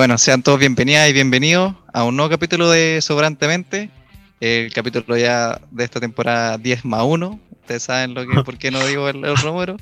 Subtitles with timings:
[0.00, 3.90] Bueno, sean todos bienvenidas y bienvenidos a un nuevo capítulo de Sobrantemente.
[4.40, 7.38] El capítulo ya de esta temporada 10 más 1.
[7.60, 9.76] Ustedes saben lo que, por qué no digo el, el número.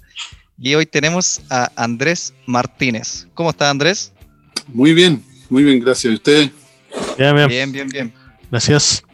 [0.61, 3.29] Y hoy tenemos a Andrés Martínez.
[3.34, 4.12] ¿Cómo está Andrés?
[4.66, 6.11] Muy bien, muy bien, gracias.
[6.11, 6.50] ¿Y usted?
[7.16, 7.48] Bien, bien.
[7.48, 8.14] Bien, bien, bien.
[8.50, 9.05] Gracias.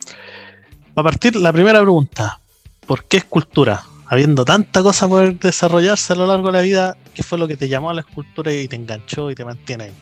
[0.96, 2.40] A partir la primera pregunta,
[2.86, 3.84] ¿por qué escultura?
[4.06, 7.58] Habiendo tanta cosa por desarrollarse a lo largo de la vida, ¿qué fue lo que
[7.58, 9.92] te llamó a la escultura y te enganchó y te mantiene ahí?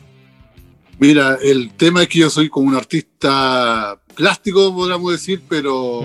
[0.99, 6.01] Mira, el tema es que yo soy como un artista plástico, podríamos decir, pero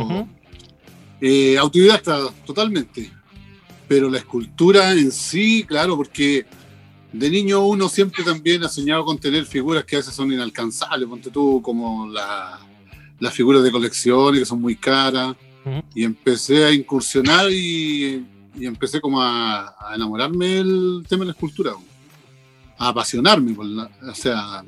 [1.21, 3.11] eh, autodidacta totalmente.
[3.87, 6.45] Pero la escultura en sí, claro, porque
[7.13, 11.07] de niño uno siempre también ha soñado con tener figuras que a veces son inalcanzables,
[11.07, 12.59] ponte tú como la-
[13.19, 15.35] las figuras de colecciones que son muy caras.
[15.95, 18.25] Y empecé a incursionar y,
[18.57, 21.73] y empecé como a, a enamorarme del tema de la escultura,
[22.77, 23.53] a apasionarme.
[23.53, 24.63] por la- o sea,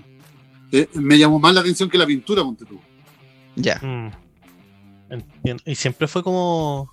[0.72, 2.80] eh, me llamó más la atención que la pintura, ponte tú.
[3.56, 3.78] Ya.
[3.82, 4.12] Mm.
[5.10, 5.64] Entiendo.
[5.66, 6.92] Y siempre fue como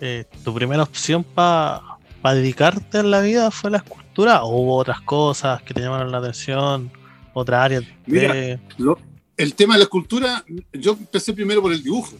[0.00, 5.00] eh, tu primera opción para dedicarte a la vida fue la escultura o hubo otras
[5.00, 6.90] cosas que te llamaron la atención,
[7.34, 8.60] otra área Mira, de...
[8.78, 8.98] Lo-
[9.36, 12.12] el tema de la escultura, yo empecé primero por el dibujo.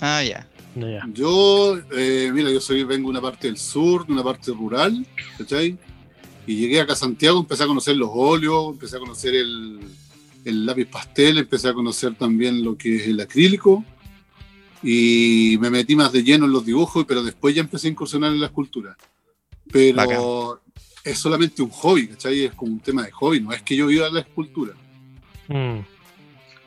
[0.00, 0.46] Ah, ya.
[1.12, 5.06] Yo, eh, mira, yo soy, vengo de una parte del sur, de una parte rural,
[5.38, 5.78] ¿cachai?
[6.46, 9.80] Y llegué acá a Santiago, empecé a conocer los óleos, empecé a conocer el,
[10.44, 13.84] el lápiz pastel, empecé a conocer también lo que es el acrílico.
[14.82, 18.32] Y me metí más de lleno en los dibujos, pero después ya empecé a incursionar
[18.32, 18.96] en la escultura.
[19.72, 20.20] Pero Bacán.
[21.02, 22.44] es solamente un hobby, ¿cachai?
[22.44, 24.74] Es como un tema de hobby, no es que yo viva la escultura.
[25.48, 25.80] Mm.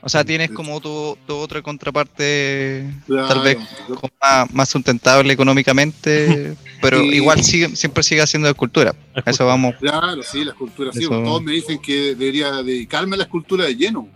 [0.02, 5.34] O sea, tienes como tu, tu otra contraparte Claro, vez yo- como más, más sustentable
[5.34, 7.08] económicamente, pero Sí.
[7.16, 8.96] igual sigue, siempre sigue haciendo escultura.
[9.26, 9.76] A eso vamos.
[9.80, 11.00] Claro, sí, la escultura, sí.
[11.00, 14.08] Eso- Todos me dicen que debería dedicarme a la escultura de lleno,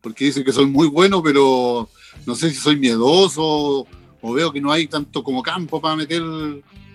[0.00, 1.88] porque dicen que soy muy bueno, pero
[2.26, 3.86] no sé si soy miedoso
[4.24, 6.22] o veo que no hay tanto como campo para meter,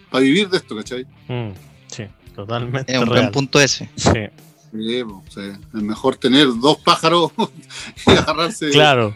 [0.09, 1.05] para vivir de esto, ¿cachai?
[1.27, 1.51] Mm.
[1.87, 2.03] Sí,
[2.35, 3.19] totalmente Es un real.
[3.25, 3.89] buen punto ese.
[3.95, 4.11] Sí,
[4.71, 5.41] Sí, pues, sí,
[5.77, 7.31] es mejor tener dos pájaros
[8.07, 8.69] y agarrarse.
[8.69, 9.15] Claro,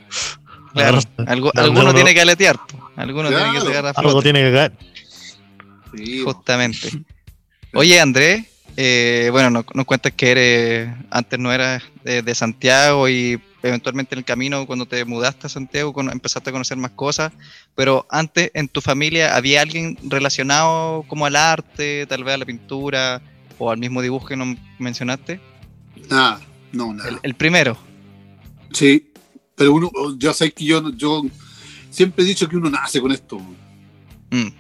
[0.74, 1.00] claro.
[1.28, 2.60] Algo, alguno uno- tiene que aletear.
[2.96, 4.72] Alguno tiene que a Algo tiene que caer.
[5.96, 6.22] Sí.
[6.24, 6.90] Justamente.
[7.74, 8.46] Oye, Andrés,
[8.78, 14.16] eh, bueno, nos, nos cuentas que eres, antes no eras de, de Santiago y eventualmente
[14.16, 17.32] en el camino, cuando te mudaste a Santiago, con- empezaste a conocer más cosas,
[17.76, 22.46] pero antes en tu familia había alguien relacionado como al arte, tal vez a la
[22.46, 23.22] pintura
[23.64, 25.40] o al mismo dibujo que nos mencionaste.
[26.10, 26.42] Nada,
[26.72, 27.10] no, nada.
[27.10, 27.78] El, el primero.
[28.72, 29.12] Sí,
[29.56, 31.22] pero uno, ya sé que yo, yo
[31.92, 33.38] siempre he dicho que uno nace con esto.
[34.32, 34.52] Mm, Mi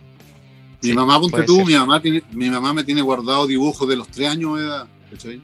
[0.82, 1.66] Sí, mamá, ponte tú, ser.
[1.66, 4.88] mi mamá, tiene, mi mamá me tiene guardado dibujos de los tres años de edad,
[5.10, 5.42] ¿cachai?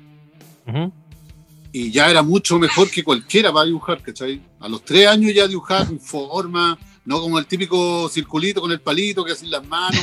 [1.71, 4.39] Y ya era mucho mejor que cualquiera para dibujar, ¿cachai?
[4.59, 8.81] A los tres años ya dibujaba con forma, no como el típico circulito con el
[8.81, 10.01] palito que hacen las manos,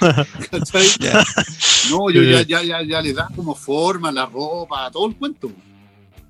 [0.50, 0.86] ¿cachai?
[1.90, 5.50] No, yo ya, ya, ya, ya le da como forma, la ropa, todo el cuento.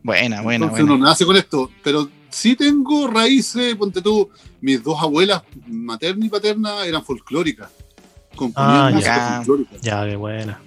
[0.03, 0.95] Buena, buena, Entonces buena.
[0.97, 4.29] uno nace con esto, pero sí tengo raíces, ponte tú,
[4.61, 7.69] mis dos abuelas, materna y paterna, eran folclóricas.
[8.35, 9.37] Componían Ah, música ya.
[9.45, 9.77] folclórica.
[9.83, 10.61] Ya, qué buena.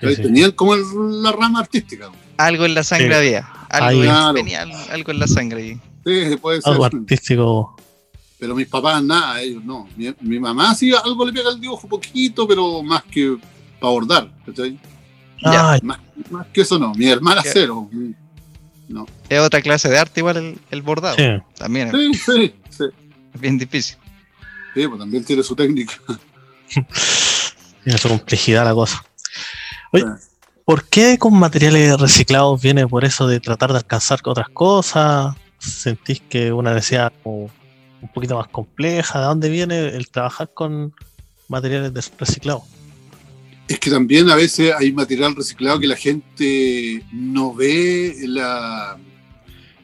[0.00, 0.16] Sí.
[0.22, 2.10] Tenían como el- la rama artística.
[2.38, 3.14] Algo en la sangre Sí.
[3.14, 3.40] había.
[3.68, 4.02] Algo.
[4.02, 4.34] Claro.
[4.34, 5.78] tenía algo, algo en la sangre.
[6.06, 6.72] Sí, puede ser.
[6.72, 7.76] Algo artístico.
[8.40, 9.86] Pero mis papás nada, ellos no.
[9.96, 13.36] Mi, mi mamá sí algo le pega al dibujo poquito, pero más que
[13.78, 14.78] para bordar, ¿cachai?
[15.42, 15.72] Ya.
[15.74, 15.98] Ah, Más,
[16.30, 16.92] más que eso no.
[16.94, 17.50] Mi hermana ¿Qué?
[17.52, 17.88] cero.
[19.28, 21.16] Es otra clase de arte igual el, el bordado.
[21.16, 21.24] sí.
[21.56, 22.84] También es Sí, sí, sí.
[23.38, 23.96] bien difícil.
[24.74, 25.94] Sí, pues también tiene su técnica.
[27.84, 29.02] Tiene su complejidad la cosa.
[29.92, 30.04] Oye.
[30.64, 35.34] ¿por qué con materiales reciclados viene por eso de tratar de alcanzar otras cosas?
[35.58, 37.50] ¿Sentís que una necesidad como
[38.02, 39.20] un poquito más compleja?
[39.20, 40.94] ¿De dónde viene el trabajar con
[41.48, 42.62] materiales reciclados?
[43.68, 48.98] Es que también a veces hay material reciclado que la gente no ve la,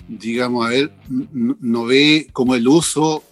[0.09, 3.23] digamos, a ver, no ve como el uso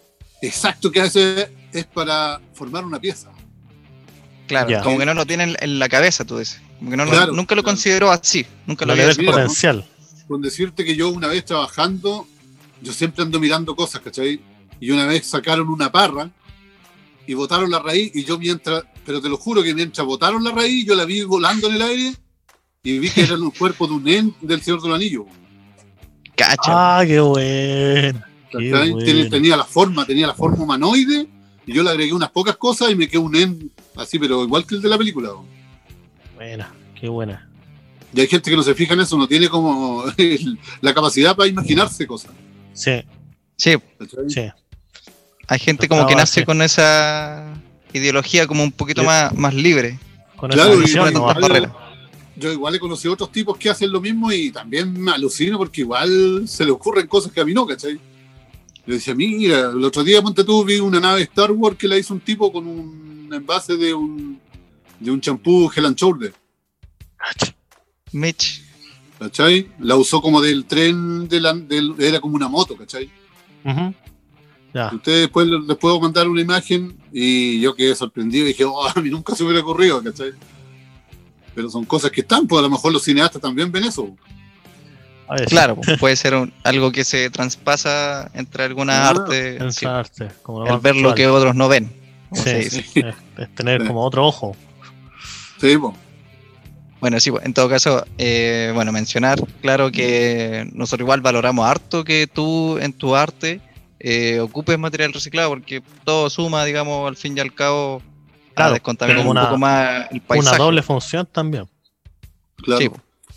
[0.41, 3.31] exacto que hace es para formar una pieza.
[4.47, 4.82] Claro, Ya.
[4.82, 6.61] como que no lo tienen en la cabeza, tú dices.
[6.79, 7.62] Como que no nunca lo claro.
[7.62, 8.47] consideró así.
[8.67, 9.85] Nunca lo había potencial.
[10.29, 12.26] Con decirte que yo una vez trabajando,
[12.81, 14.41] yo siempre ando mirando cosas, ¿cachai?
[14.81, 16.31] Y una vez sacaron una parra
[17.26, 20.50] y botaron la raíz y yo mientras, pero te lo juro que mientras botaron la
[20.53, 22.15] raíz, yo la vi volando en el aire
[22.82, 25.25] y vi que era el cuerpo de un nen del Señor del Anillo.
[26.37, 26.99] Cacha.
[26.99, 28.21] Ah, qué bueno.
[29.05, 31.27] Tiene- tenía la forma, tenía la forma humanoide
[31.67, 34.67] y yo le agregué unas pocas cosas y me quedó un nen así, pero igual
[34.67, 35.31] que el de la película.
[36.35, 37.49] Buena, qué buena.
[38.12, 41.35] Y hay gente que no se fija en eso, no tiene como el- la capacidad
[41.35, 42.32] para imaginarse cosas.
[42.75, 43.03] Sí,
[43.56, 43.75] Sí,
[44.29, 44.43] sí.
[45.49, 47.55] Hay gente como que nace con esa
[47.93, 49.06] ideología como un poquito Sí.
[49.06, 49.99] más, más libre.
[50.37, 51.73] Con Claro, esa.
[52.37, 55.82] Yo igual he conocido otros tipos que hacen lo mismo y también me alucino porque
[55.82, 58.00] igual se le ocurren cosas que a mí no, ¿cachai?
[58.87, 61.96] Le decía, mira, el otro día, ponte tú, vi una nave Star Wars que la
[61.96, 64.41] hizo un tipo con un envase de un
[64.99, 66.35] de un champú Hell and Shoulder.
[68.12, 68.62] Mitch,
[69.19, 69.69] ¿cachai?
[69.81, 73.11] La usó como del tren, de la- del- era como una moto, ¿cachai?
[73.64, 73.94] Ujú.
[74.75, 78.87] Ya, Ustedes después les puedo mandar una imagen y yo quedé sorprendido y dije, oh,
[78.94, 80.32] a mí nunca se hubiera ocurrido, ¿cachai?
[81.55, 84.09] Pero son cosas que están, pues a lo mejor los cineastas también ven eso.
[85.49, 89.85] claro, pues, puede ser un- algo que se traspasa entre algunas Ah, artes, en sí,
[89.87, 91.93] esa arte, como lo el más ver lo que otros no ven.
[92.32, 93.87] Sí, sí, es, es tener Sí.
[93.87, 94.56] como otro ojo.
[95.61, 95.94] Sí, pues.
[97.00, 102.03] Bueno, sí, pues, en todo caso, eh, bueno, mencionar, claro que nosotros igual valoramos harto
[102.03, 103.61] que tú en tu arte
[104.06, 108.03] eh, ocupes material reciclado, porque todo suma, digamos, al fin y al cabo,
[108.55, 110.56] Claro, a descontaminar un una- poco más el paisaje.
[110.56, 111.65] Una doble función también.
[112.56, 112.81] Claro.
[112.83, 112.91] Sí,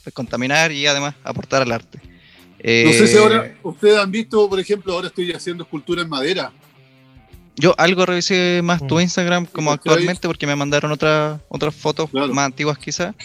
[0.03, 1.99] descontaminar y además aportar al arte.
[2.03, 6.09] No sé si Eh, ahora ustedes han visto, por ejemplo, ahora estoy haciendo escultura en
[6.09, 6.51] madera.
[7.55, 9.01] Yo algo revisé más tu Mm.
[9.01, 12.33] Instagram como actualmente porque me mandaron otras otras fotos Claro.
[12.33, 13.15] más antiguas quizás.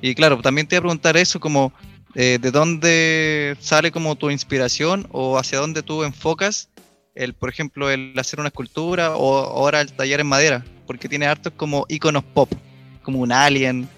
[0.00, 1.72] Y claro, también te iba a preguntar eso como
[2.14, 6.68] eh, de dónde sale como tu inspiración o hacia dónde tú enfocas
[7.14, 11.26] el, por ejemplo, el hacer una escultura o ahora el tallar en madera, porque tiene
[11.26, 12.50] hartos como iconos pop,
[13.02, 13.88] como un alien,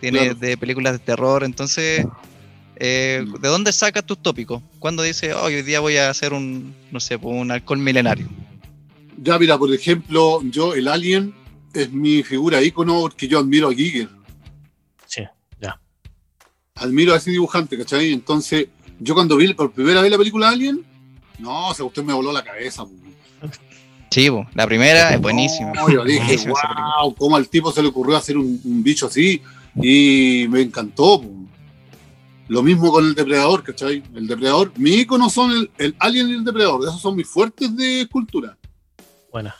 [0.00, 0.34] tiene Claro.
[0.34, 2.06] de películas de terror, entonces
[2.80, 3.40] eh, Mm.
[3.40, 4.62] ¿de dónde sacas tus tópicos?
[4.78, 8.28] Cuando dices, "Oh, hoy día voy a hacer un, no sé, pues, un alcohol milenario?
[9.20, 11.34] Ya, mira, por ejemplo, yo, el Alien,
[11.74, 14.08] es mi figura ícono porque yo admiro a Giger.
[16.80, 18.12] Admiro a ese dibujante, ¿cachai?
[18.12, 18.68] Entonces,
[19.00, 20.84] yo cuando vi por primera vez la película Alien,
[21.38, 22.84] no, o sea, usted me voló la cabeza.
[24.10, 25.72] Sí, la primera es buenísima.
[25.74, 26.54] No, yo dije, Buenísima
[27.02, 29.40] wow, cómo al tipo se le ocurrió hacer un, un bicho así.
[29.80, 31.20] Y me encantó.
[31.20, 31.30] po.
[32.48, 34.02] Lo mismo con el depredador, ¿cachai?
[34.14, 36.80] El depredador, mi ícono son el, el alien y el depredador.
[36.88, 38.56] Esos son mis fuertes de escultura.
[39.30, 39.54] Buena.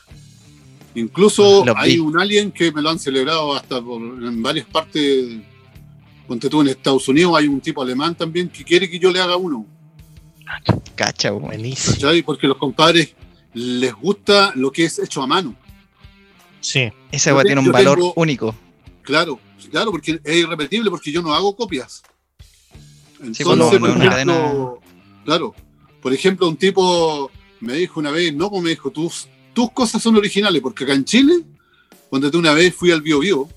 [0.95, 1.99] Incluso hay vi.
[1.99, 5.37] un alien que me lo han celebrado hasta por- en varias partes.
[6.29, 9.19] Ponte tú en Estados Unidos, hay un tipo alemán también que quiere que yo le
[9.19, 9.65] haga uno.
[10.95, 11.31] Cacha.
[11.31, 11.95] Buenísimo.
[11.95, 12.21] ¿Cachai?
[12.21, 13.15] Porque los compadres
[13.55, 15.55] les gusta lo que es hecho a mano.
[16.61, 18.55] Sí, Esa te- tiene un valor tengo- único.
[19.01, 19.39] Claro,
[19.71, 22.03] claro, porque es irrepetible, porque yo no hago copias.
[23.19, 24.79] Entonces, pues no, por no es una ejemplo,
[25.25, 25.55] claro,
[25.99, 29.99] por ejemplo, un tipo me dijo una vez, no, pues me dijo, tus, tus cosas
[30.01, 31.43] son originales, porque acá en Chile,
[32.07, 33.49] cuando tú una vez fui al Bio Bio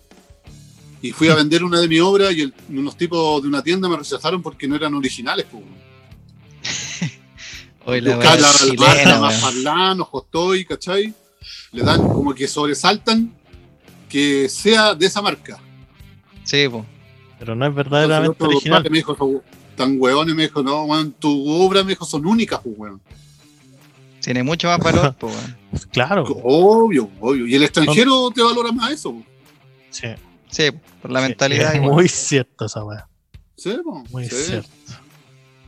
[1.03, 3.89] y fui a vender una de mi obra y el- unos tipos de una tienda
[3.89, 5.47] me rechazaron porque no eran originales.
[5.51, 5.63] Pues.
[7.85, 9.57] Hoy la Buscar la, la chilena, marca más weón.
[10.65, 11.13] ¿cachai?
[11.73, 13.35] Le dan como que sobresaltan
[14.09, 15.59] que sea de esa marca.
[16.45, 16.87] Sí, po.
[17.39, 18.85] pero no es verdaderamente original.
[18.89, 19.43] Me dijo, "Son
[19.77, 23.01] tan hueones, me dijo, no, man, tu obra, me dijo, son únicas, pues, weón.
[24.21, 25.57] Tiene mucho más valor, weón.
[25.91, 27.47] Claro, Obvio, obvio.
[27.47, 29.13] Y el extranjero te valora más eso.
[29.13, 29.25] po.
[29.91, 30.07] sí.
[30.53, 31.71] Sí, por la sí, mentalidad.
[31.71, 31.93] es igual.
[31.93, 33.09] muy cierto esa weá.
[33.57, 34.37] Sí, po, Muy sí.
[34.37, 34.69] cierto.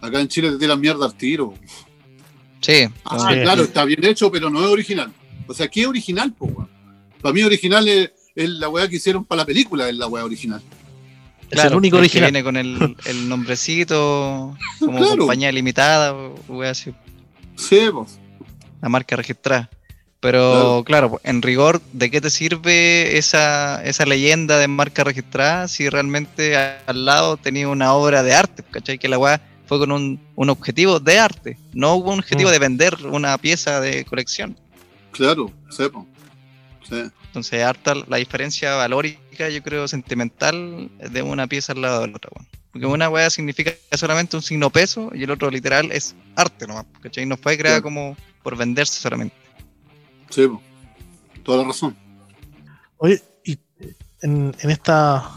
[0.00, 1.55] Acá en Chile te tiran mierda al tiro.
[2.61, 3.41] Sí, Ah, Sí.
[3.43, 5.12] claro, está bien hecho, pero no es original.
[5.49, 6.71] O sea, ¿qué es original, po, weón?
[7.21, 10.25] Para mí original es, es la weá que hicieron para la película, es la weá
[10.25, 10.62] original.
[11.43, 12.31] Es claro, el único que original.
[12.33, 15.17] viene con el, el nombrecito, como Claro.
[15.19, 16.14] compañía limitada,
[16.49, 16.93] weá así,
[17.57, 18.07] Sí, po.
[18.83, 19.71] la marca registrada.
[20.25, 25.69] Pero claro, po, en rigor, ¿de qué te sirve esa, esa leyenda de marca registrada
[25.69, 28.62] si realmente al lado tenía una obra de arte?
[28.71, 28.99] ¿Cachai?
[28.99, 32.52] Que la weá fue con un, un objetivo de arte, no hubo un objetivo Mm.
[32.52, 34.57] de vender una pieza de colección.
[35.12, 36.07] Claro, sí, po.
[36.88, 37.02] Sí.
[37.26, 42.16] Entonces, harta la diferencia valórica, yo creo, sentimental de una pieza al lado de la
[42.16, 42.49] otra, weón.
[42.73, 46.87] Porque una weá significa solamente un signo peso y el otro literal es arte nomás,
[47.02, 47.26] ¿cachai?
[47.26, 47.83] No fue creada Claro.
[47.85, 49.35] como por venderse solamente.
[50.35, 50.50] Sí.
[51.45, 51.97] Toda la razón.
[52.97, 53.57] Oye, y
[54.23, 55.31] en, en esta,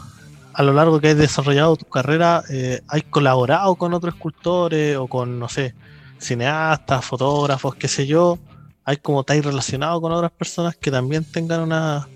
[0.54, 5.08] a lo largo que has desarrollado tu carrera, eh, ¿has colaborado con otros escultores o
[5.08, 5.75] con, no sé,
[6.18, 8.39] cineastas, fotógrafos, qué sé yo?
[8.86, 12.08] ¿Hay como has relacionado con otras personas que también tengan una,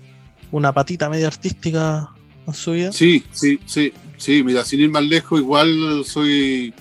[0.50, 2.10] una patita media artística
[2.46, 2.90] en su vida?
[2.90, 6.74] Sí, sí, sí, sí, mira, sin ir más lejos, igual soy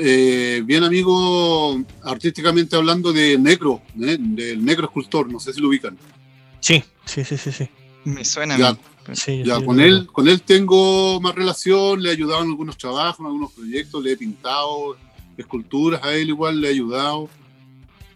[0.00, 4.16] eh, bien amigo artísticamente hablando de Necro, ¿eh?
[4.18, 5.96] del Negro Escultor, no sé si lo ubican.
[6.60, 7.68] Sí, sí, sí, sí, sí.
[8.04, 8.56] Me suena.
[8.56, 8.68] Ya.
[8.68, 8.78] a mí.
[9.12, 12.78] Sí, Ya, sí, con él, con él tengo más relación, le he ayudado en algunos
[12.78, 14.96] trabajos, en algunos proyectos, le he pintado
[15.36, 17.28] esculturas a él igual, le he ayudado.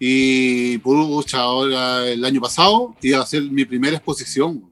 [0.01, 4.65] Y pucha, ahora el año pasado iba a hacer mi primera exposición.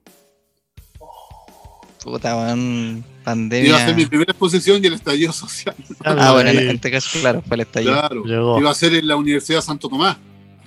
[2.07, 2.99] Puta, weón.
[2.99, 3.77] Iba a Pandemia.
[3.77, 5.75] hacer mi primera exposición y el estallido social.
[6.05, 7.93] Ah, bueno, en este caso, claro, fue el estallido.
[7.95, 8.25] Claro.
[8.25, 8.61] Llegó.
[8.61, 10.17] Iba a ser en la Universidad de Santo Tomás.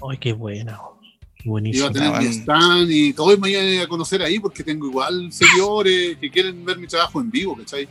[0.09, 0.77] Ay, qué buena.
[1.35, 1.87] Qué Iba buenísimo.
[1.87, 2.41] a tener Ah, mi bueno.
[2.41, 6.77] stand y todos me iban a conocer ahí porque tengo igual seguidores que quieren ver
[6.77, 7.87] mi trabajo en vivo, ¿cachai?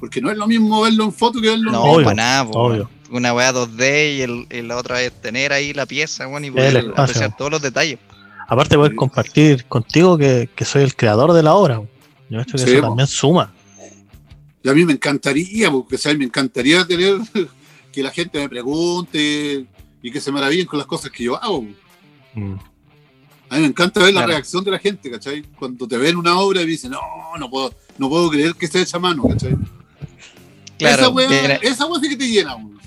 [0.00, 2.50] Porque no es lo mismo verlo en foto que verlo en No, Obvio, para nada,
[2.50, 2.90] po, obvio.
[3.12, 6.48] Una weá 2D y, el, y la otra es tener ahí la pieza, weón, y
[6.48, 7.02] El poder espacio.
[7.02, 8.00] apreciar todos los detalles.
[8.48, 8.96] Aparte, poder Sí.
[8.96, 11.80] compartir contigo que, que soy el creador de la obra.
[12.30, 13.52] Yo creo que Sí, eso también suma.
[14.62, 16.18] Y a mí me encantaría, porque ¿sabes?
[16.18, 17.18] me encantaría tener
[17.92, 19.66] que la gente me pregunte
[20.02, 21.62] y que se maravillen con las cosas que yo hago.
[22.34, 22.54] Mm.
[23.48, 25.42] A mí me encanta ver la reacción de la gente, ¿cachai?
[25.58, 27.00] Cuando te ven una obra y dicen, no,
[27.36, 29.56] no puedo, no puedo creer que esté hecha a mano, ¿cachai?
[30.78, 32.78] Claro, esa weá, esa sí que te llena, weón.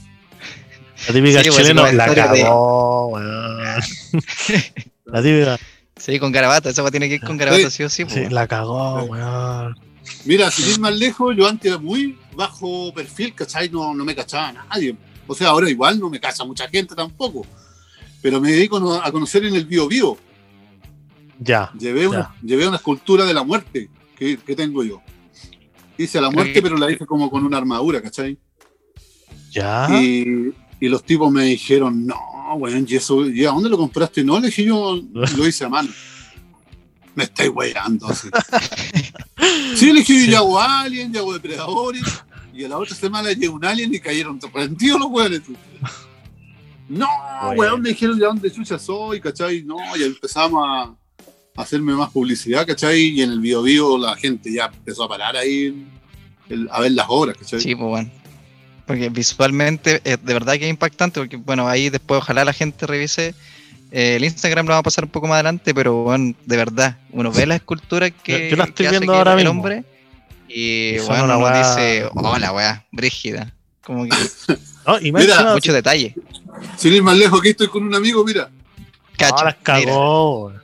[1.07, 3.63] La típica Sí, pues, chilena la de- cagó, weón.
[5.05, 5.59] La típica,
[5.97, 8.47] sí, con garabato, esa tiene que ir con garabato, sí o sí, po, sí, la
[8.47, 9.75] cagó, weón.
[10.25, 13.69] Mira, sin ir más lejos, yo antes era muy bajo perfil, ¿cachai?
[13.69, 14.95] No, no me cachaba a nadie.
[15.27, 17.45] O sea, ahora igual no me cacha mucha gente tampoco.
[18.21, 20.17] Pero me dedico a conocer en el bio bio.
[21.39, 21.71] Ya.
[21.77, 25.01] Llevé una, llevé una escultura de la muerte que, que tengo yo.
[25.97, 28.37] Hice a la muerte, pero la hice como con una armadura, ¿cachai?
[29.51, 29.87] Ya.
[30.01, 32.15] Y, y los tipos me dijeron, no,
[32.55, 34.23] weón, ¿y eso, ¿y a dónde lo compraste?
[34.23, 35.89] No, le dije yo, lo hice a mano.
[37.15, 38.07] Me estáis weyando.
[38.07, 38.27] así.
[39.75, 40.31] sí, le dije, Sí.
[40.31, 42.03] yo hago alien, yo hago depredadores.
[42.53, 45.41] Y a la otra semana llegué un alien y cayeron rendidos los weones.
[46.89, 47.07] No,
[47.45, 47.59] Bueno.
[47.59, 49.63] weón, me dijeron de dónde chucha soy, ¿cachai?
[49.63, 52.99] No, y empezamos a, a hacerme más publicidad, ¿cachai?
[53.09, 55.85] Y en el video vivo la gente ya empezó a parar ahí
[56.49, 57.61] el- a ver las obras, ¿cachai?
[57.61, 58.11] Sí, pues bueno.
[58.85, 62.85] Porque visualmente es de verdad que es impactante, porque bueno, ahí después ojalá la gente
[62.85, 63.33] revise.
[63.91, 66.97] eh, el Instagram lo vamos a pasar un poco más adelante, pero bueno, de verdad,
[67.11, 69.51] uno ve las esculturas que, Yo- yo la estoy que viendo que ahora el mismo.
[69.51, 69.83] hombre
[70.49, 73.53] y bueno, uno weá- dice, hola weá, brígida.
[73.83, 74.09] Como que
[74.87, 76.15] No, y más Mira, encima- mucho detalle.
[76.77, 78.49] Sin ir más lejos, aquí estoy con un amigo, mira.
[79.17, 80.61] Cacho, Ah, las cagó, weón.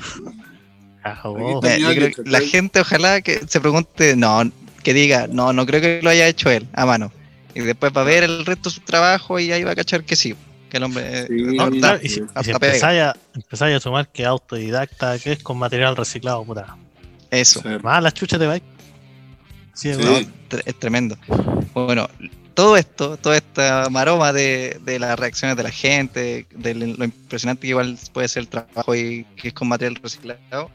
[1.04, 1.62] Aquí Cagó.
[1.62, 1.78] está.
[1.78, 4.44] Mira, yo creo que la gente ojalá que se pregunte, no,
[4.84, 7.12] que diga, no, no creo que lo haya hecho él, a mano.
[7.56, 10.04] Y después va a ver el resto de su trabajo y ahí va a cachar
[10.04, 10.36] que sí,
[10.70, 15.18] que el hombre eh, Sí, No, y si, y si empezáis, a, sumar que autodidacta,
[15.20, 16.78] que es con material reciclado, puta.
[17.32, 17.62] eso.
[17.62, 17.70] Sí.
[17.82, 18.64] Más las chuchas de bike.
[19.74, 20.00] Sí, Sí.
[20.02, 20.34] weón.
[20.50, 21.18] tre- es tremendo.
[21.74, 22.08] Bueno,
[22.54, 27.62] todo esto, toda esta maroma de, de las reacciones de la gente, de lo impresionante
[27.62, 30.72] que igual puede ser el trabajo y que es con material reciclado,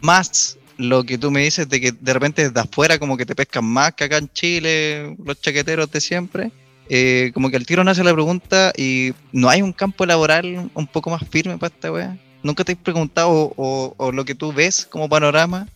[0.00, 3.34] más lo que tú me dices de que de repente desde afuera como que te
[3.34, 6.52] pescan más que acá en Chile, los chaqueteros de siempre,
[6.88, 10.86] eh, como que el tiro nace la pregunta y no hay un campo laboral un
[10.86, 12.16] poco más firme para esta wea.
[12.42, 15.68] ¿Nunca te has preguntado o, lo que tú ves como panorama?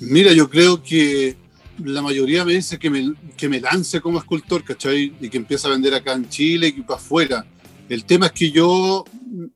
[0.00, 1.36] Mira, yo creo que
[1.84, 5.12] la mayoría me dice que me, que me lance como escultor, ¿cachai?
[5.20, 7.46] Y que empiece a vender acá en Chile y para afuera.
[7.90, 9.04] El tema es que yo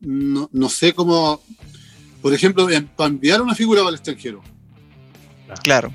[0.00, 1.40] no sé cómo,
[2.20, 4.42] por ejemplo, para enviar una figura para el extranjero.
[5.62, 5.92] Claro.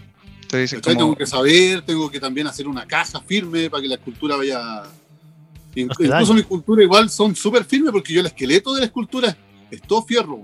[0.51, 0.93] Dices ¿cachai?
[0.93, 4.35] como- Tengo que saber, tengo que también hacer una caja firme para que la escultura
[4.37, 4.83] vaya...
[5.73, 5.81] Te.
[5.81, 9.35] Incluso mi escultura igual son súper firmes porque yo el esqueleto de la escultura
[9.69, 10.43] es todo fierro.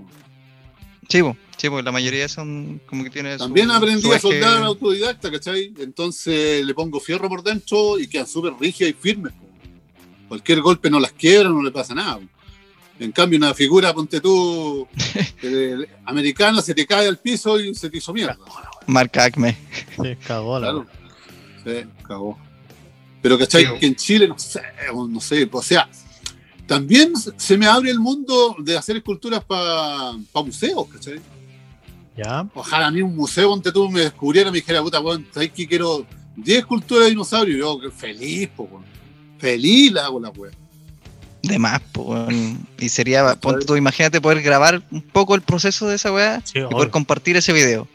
[1.08, 4.62] Sí, po, la mayoría son como que tiene su- También aprendí su a eje- soldar
[4.64, 5.72] autodidacta, ¿cachai?
[5.78, 9.32] Entonces le pongo fierro por dentro y quedan súper rígidas y firmes.
[9.32, 9.46] po.
[10.28, 12.18] Cualquier golpe no las quiebra, no le pasa nada.
[12.18, 12.24] po.
[13.02, 14.86] En cambio, una figura, ponte tú,
[15.42, 18.38] eh, americana, se te cae al piso y se te hizo mierda.
[18.86, 19.56] Marca Acme.
[20.00, 20.86] Sí, cagó la Claro.
[21.64, 22.38] Sí, cagó.
[23.20, 23.64] Pero, ¿cachai?
[23.64, 23.72] Sí.
[23.80, 24.62] Que en Chile, no sé,
[25.08, 25.88] no sé, o sea,
[26.66, 31.20] también se me abre el mundo de hacer esculturas para museos, ¿cachai?
[32.16, 32.48] Ya.
[32.54, 35.50] Ojalá a mí un museo donde tú me descubriera y me dijera, puta, weón, ¿sabes
[35.52, 36.06] que quiero
[36.36, 37.56] 10 esculturas de dinosaurios?
[37.56, 38.84] Y yo, feliz, po, weón.
[39.38, 40.61] Feliz la hago la weón.
[41.42, 42.26] De más, po.
[42.78, 46.58] Y sería, ponte tú, imagínate poder grabar un poco el proceso de esa weá Sí,
[46.60, 47.88] y poder compartir ese video.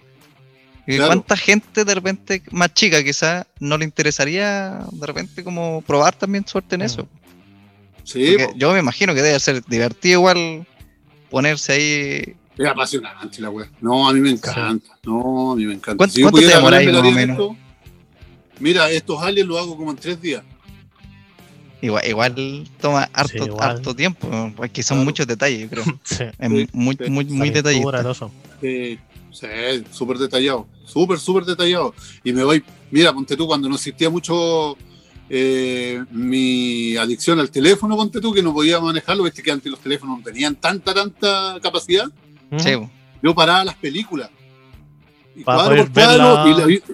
[0.85, 1.07] ¿Y Claro.
[1.07, 6.47] cuánta gente de repente más chica quizás no le interesaría de repente como probar también
[6.47, 6.85] suerte en Mm.
[6.85, 7.07] eso?
[8.03, 10.65] Sí, yo me imagino que debe ser divertido igual
[11.29, 12.35] ponerse ahí.
[12.57, 13.69] es apasionante la weón.
[13.81, 14.97] No, a mí me encanta.
[15.03, 15.97] No, a mí me encanta.
[15.97, 17.57] ¿Cuánto- Si yo cuánto te demoráis más o esto,
[18.59, 20.41] Mira, estos aliens los hago como en tres días.
[21.81, 23.69] Igual, igual toma harto, igual.
[23.69, 25.05] harto tiempo, porque son Claro.
[25.05, 25.83] muchos detalles, yo creo.
[26.03, 26.23] Sí.
[26.39, 27.09] Es muy, sí.
[27.09, 28.31] muy, muy La eso.
[28.61, 28.97] Sí,
[29.91, 31.93] súper detallado, súper, súper detallado.
[32.23, 34.75] Y me voy, mira, ponte tú, cuando no existía mucho
[35.29, 39.79] eh, mi adicción al teléfono, ponte tú, que no podía manejarlo, viste que antes los
[39.79, 42.05] teléfonos no tenían tanta, tanta capacidad.
[42.57, 42.71] Sí,
[43.21, 44.31] yo paraba las películas.
[45.35, 46.71] Y Para cuadro por cuadro, verla.
[46.71, 46.85] y, lo,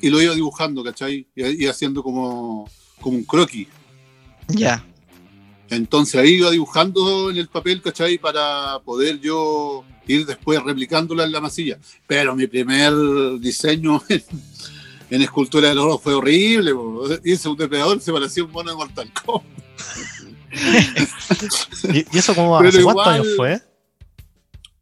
[0.00, 1.26] y lo iba dibujando, ¿cachai?
[1.36, 2.66] Y, y haciendo como,
[3.02, 3.68] como un croquis.
[4.52, 4.84] Ya.
[5.68, 8.18] Entonces ahí iba dibujando en el papel, ¿cachai?
[8.18, 11.78] Para poder yo ir después replicándola en la masilla.
[12.06, 12.92] Pero mi primer
[13.38, 14.22] diseño en,
[15.10, 16.74] en escultura del oro fue horrible.
[16.74, 17.04] po.
[17.24, 19.44] Hice un depredador, se parecía un mono de Mortal Kombat.
[21.94, 23.62] ¿Y, y eso como hace cuántos años fue?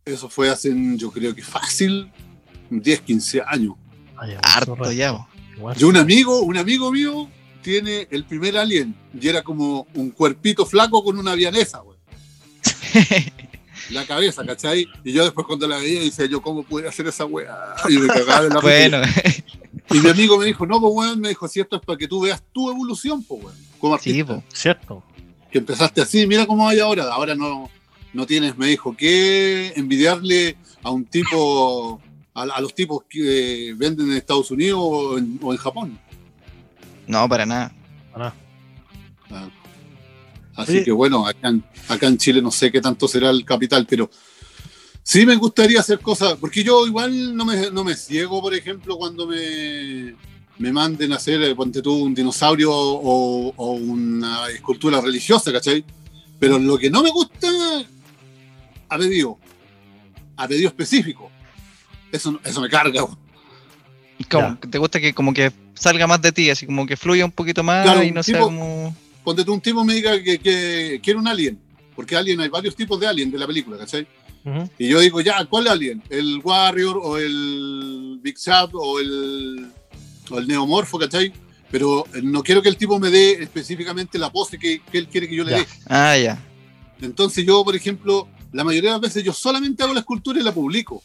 [0.07, 2.11] Eso fue hace, yo creo que fácil,
[2.71, 3.75] 10, 15 años.
[4.27, 5.27] Ya, Harto ya,
[5.77, 7.29] Yo un amigo, un amigo mío
[7.69, 11.99] tiene el primer alien y era como un cuerpito flaco con una vianesa, güey.
[13.91, 14.89] La cabeza, ¿cachai?
[15.05, 17.75] Y yo después cuando la veía decía yo, ¿cómo pude hacer esa weá?
[17.91, 18.63] Y me cagaba de la risa.
[18.63, 19.03] Bueno,
[19.91, 22.09] Y mi amigo me dijo, no, pues weón, me dijo, si esto es para que
[22.09, 23.57] tú veas tu evolución, pues weón.
[23.79, 24.17] Como artista.
[24.17, 24.43] sí, po.
[24.55, 25.03] Cierto.
[25.53, 27.05] Que empezaste así, mira cómo hay ahora.
[27.13, 27.69] Ahora no,
[28.15, 32.01] no tienes, me dijo, que envidiarle a un tipo,
[32.33, 35.99] a, a los tipos que eh, venden en Estados Unidos o en, o en Japón.
[37.09, 37.73] No, para nada.
[38.13, 38.35] Pará.
[39.31, 39.49] Ah.
[40.57, 40.85] Así Oye.
[40.85, 44.11] que bueno, acá en, acá en Chile no sé qué tanto será el capital, pero
[45.03, 48.97] sí me gustaría hacer cosas, porque yo igual no me, no me ciego, por ejemplo,
[48.97, 50.15] cuando me,
[50.59, 55.85] me manden a hacer, eh, ponte tú, un dinosaurio o, o una escultura religiosa, ¿cachai?
[56.39, 57.49] Pero lo que no me gusta,
[58.89, 59.39] a pedido,
[60.37, 61.31] a pedido específico.
[62.11, 63.07] Eso, eso me carga.
[64.31, 67.33] Como, ¿Te gusta que como que salga más de ti, así como que fluya un
[67.33, 68.95] poquito más Claro, y no sea tipo- como...
[69.23, 71.59] Ponte tú un tipo me diga que, que quiere un alien,
[71.95, 74.07] porque alien hay varios tipos de alien de la película, ¿cachai?
[74.79, 76.03] Y yo digo, ya, ¿cuál alien?
[76.09, 79.67] ¿El Warrior o el Big Shot o el,
[80.31, 81.33] o el Neomorfo, ¿cachai?
[81.71, 85.09] Pero eh, no quiero que el tipo me dé específicamente la pose que, que él
[85.09, 85.67] quiere que yo le dé.
[85.87, 86.43] Ah, ya.
[87.03, 90.43] Entonces yo, por ejemplo, la mayoría de las veces yo solamente hago la escultura y
[90.43, 91.03] la publico.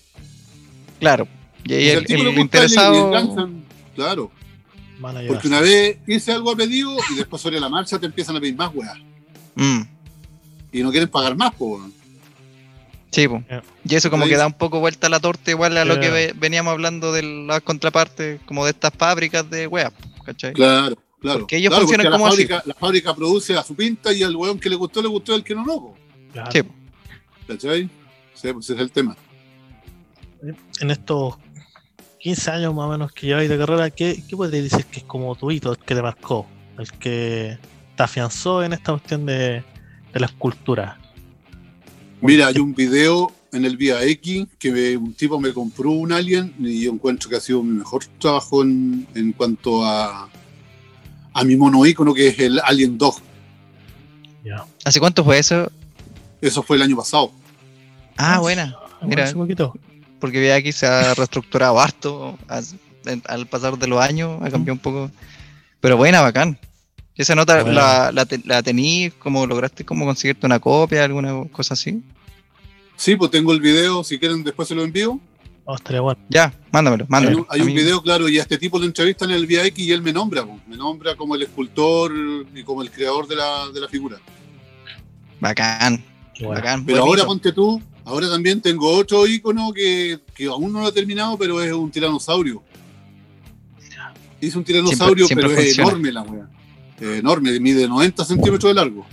[0.99, 1.27] Claro.
[1.65, 3.11] Y ahí el, el le interesado...
[3.95, 4.31] claro.
[5.27, 8.39] Porque una vez hice algo a pedido y después sobre la marcha te empiezan a
[8.39, 8.97] pedir más weas.
[9.55, 9.81] Mm,
[10.71, 11.81] Y no quieren pagar más, pues.
[13.11, 13.43] sí, po.
[13.83, 15.99] Y eso como Ahí- que da un poco vuelta a la torta igual a lo
[15.99, 19.91] que ve- veníamos hablando de las contrapartes, como de estas fábricas de weas,
[20.25, 20.53] ¿cachai?
[20.53, 21.39] Claro, claro.
[21.41, 22.69] Porque ellos Claro, funcionan porque como la así.
[22.69, 25.43] la fábrica produce a su pinta y al weón que le gustó, le gustó, el
[25.43, 25.73] que no, no.
[25.81, 25.97] po.
[26.31, 26.51] Claro.
[26.51, 26.73] Sí, po.
[27.47, 27.89] ¿Cachai?
[28.35, 29.17] Sí, pues ese es el tema.
[30.81, 31.35] En estos
[32.23, 35.05] 15 años más o menos que lleváis de carrera, ¿qué, qué puedes decir que es
[35.05, 36.47] como tu hito, el que te marcó?
[36.79, 37.57] El que
[37.97, 39.63] te afianzó en esta cuestión de,
[40.13, 40.97] de la escultura.
[42.21, 46.11] Mira, hay un video en el Vía X que me- un tipo me compró un
[46.13, 50.29] alien y yo encuentro que ha sido mi mejor trabajo en, en cuanto a,
[51.33, 53.15] a mi mono ícono que es el Alien Dog.
[54.45, 54.65] Ya.
[54.85, 55.69] ¿Hace cuánto fue eso?
[56.41, 57.31] Eso fue el año pasado.
[58.17, 58.75] Ah, buena.
[59.01, 59.23] Mira.
[60.23, 62.37] Porque aquí se ha reestructurado harto
[63.05, 65.11] en- al pasar de los años, ha cambiado un poco.
[65.81, 66.57] Pero buena, bacán.
[67.17, 71.73] Esa nota la, la, te- la tení, como lograste como conseguirte una copia, alguna cosa
[71.73, 72.01] así.
[72.95, 75.19] Sí, pues tengo el video, si quieren después se lo envío.
[75.65, 76.21] Oh, estaría bueno.
[76.29, 77.41] Ya, mándamelo, Hay mándamelo.
[77.41, 79.85] un, hay un video, claro, y a este tipo lo entrevistan en el Vía X
[79.85, 80.65] y él me nombra, pues.
[80.69, 82.13] me nombra como el escultor
[82.55, 84.17] y como el creador de la, de la figura.
[85.41, 86.01] Bacán,
[86.39, 86.55] bueno.
[86.55, 86.85] bacán.
[86.85, 90.89] Pero buen ahora ponte tú, ahora también tengo otro icono que, que aún no lo
[90.89, 92.63] he terminado, pero es un tiranosaurio.
[94.41, 96.47] Hice un tiranosaurio, Siempre- siempre pero es enorme la wea.
[96.99, 99.05] Eh, enorme, mide 90 centímetros de largo.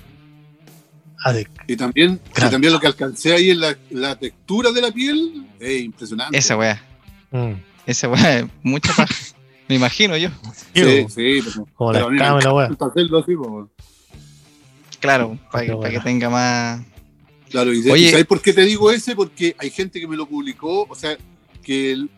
[1.24, 1.34] Ah,
[1.66, 5.46] Y también, y también lo que alcancé ahí en la, la textura de la piel
[5.58, 6.36] es impresionante.
[6.36, 6.82] Esa weá,
[7.30, 7.52] mm.
[7.86, 9.14] esa weá es mucha paja.
[9.68, 10.30] Me imagino yo.
[10.74, 12.70] Sí, sí, pero, como pero la cámara, weá.
[12.80, 13.70] hacerlo así, po.
[14.98, 16.80] Claro, para que, tenga más.
[17.50, 18.06] Claro, y, de- Oye.
[18.06, 19.14] ¿y ¿sabes por qué te digo ese?
[19.16, 21.16] Porque hay gente que me lo publicó, o sea,
[21.62, 22.08] que él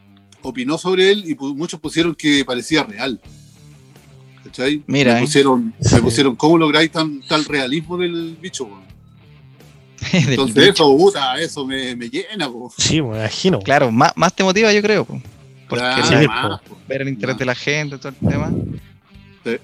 [0.42, 3.21] opinó sobre él y muchos pusieron que parecía real.
[4.45, 4.83] ¿Cachai?
[4.87, 5.23] Mira, me eh.
[5.23, 5.95] pusieron, Sí.
[5.95, 8.68] me pusieron cómo lográis tan, tal realismo del bicho.
[10.12, 10.73] del Entonces bicho.
[10.73, 12.49] eso, puta, eso me, me llena.
[12.51, 12.73] po.
[12.77, 13.61] Sí, me imagino.
[13.61, 15.05] Claro, más, más te motiva, yo creo.
[15.05, 15.21] po.
[15.68, 16.77] Porque Claro, sí, más, po.
[16.88, 17.38] ver el interés Más.
[17.38, 18.53] de la gente, todo el tema.
[19.45, 19.57] Sí.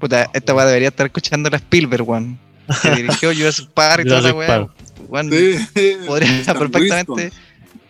[0.00, 2.38] Puta, esta weá debería estar escuchando la Spielberg, weón.
[2.82, 4.68] Que dirigió Jurassic Park y toda la weá.
[5.30, 5.96] Sí.
[6.06, 7.32] podría perfectamente, Winston.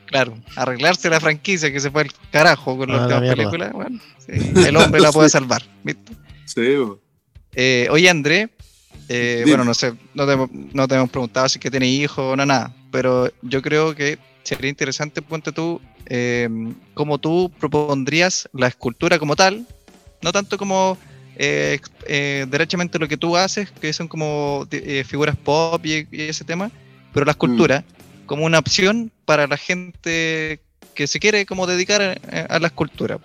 [0.06, 3.36] claro, arreglarse la franquicia que se fue al carajo con las Ah, la últimas mierda.
[3.36, 3.72] películas.
[3.74, 4.02] weón.
[4.18, 5.62] Sí, el hombre la puede salvar.
[5.84, 6.12] ¿viste?
[6.44, 6.76] Sí.
[7.54, 8.48] Eh, oye, André,
[9.10, 10.36] Eh, bueno, no sé, no te,
[10.74, 14.18] no te hemos preguntado si que tiene hijos o no, nada, pero yo creo que
[14.42, 16.46] sería interesante, ponte tú, eh,
[16.92, 19.66] cómo tú propondrías la escultura como tal,
[20.20, 20.98] no tanto como
[21.36, 26.22] eh, eh, derechamente lo que tú haces, que son como eh, figuras pop y, y
[26.28, 26.70] ese tema,
[27.12, 27.84] pero la escultura
[28.26, 30.60] como una opción para la gente
[30.94, 33.18] que se quiere como dedicar a, a la escultura.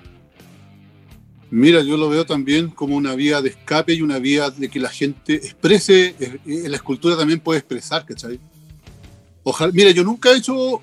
[1.55, 4.79] Mira, yo lo veo también como una vía de escape y una vía de que
[4.79, 8.39] la gente exprese, eh, eh, la escultura también puede expresar, ¿cachai?
[9.43, 10.81] Ojalá, mira, yo nunca he hecho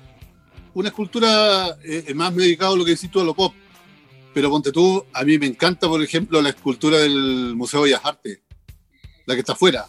[0.73, 3.53] una escultura eh, más dedicado a lo que decís tú a lo pop,
[4.33, 8.05] pero ponte tú, a mí me encanta, por ejemplo, la escultura del Museo de Bellas
[8.05, 8.39] Artes,
[9.25, 9.87] la que está afuera,